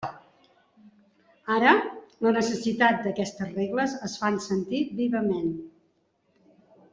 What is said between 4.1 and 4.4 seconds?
fa